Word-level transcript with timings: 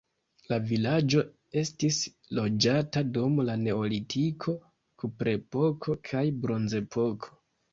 La 0.51 0.55
vilaĝo 0.69 1.19
estis 1.61 1.99
loĝata 2.39 3.03
dum 3.17 3.37
la 3.51 3.59
neolitiko, 3.67 4.57
kuprepoko 5.05 5.99
kaj 6.11 6.25
bronzepoko. 6.47 7.35